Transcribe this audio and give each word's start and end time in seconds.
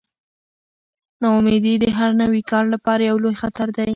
ناامیدي 1.21 1.73
د 1.83 1.85
هر 1.97 2.09
نوي 2.21 2.41
کار 2.51 2.63
لپاره 2.73 3.01
یو 3.09 3.17
لوی 3.23 3.35
خطر 3.41 3.67
دی. 3.77 3.89